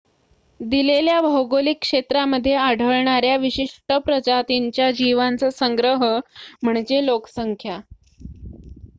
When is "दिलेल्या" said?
0.59-1.19